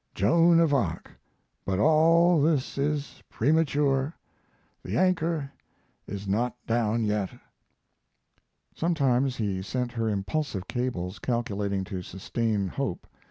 [0.15, 1.11] 'Joan of Arc'
[1.63, 4.15] but all this is premature;
[4.83, 5.51] the anchor
[6.07, 7.29] is not down yet.
[8.73, 13.05] Sometimes he sent her impulsive cables calculating to sustain hope.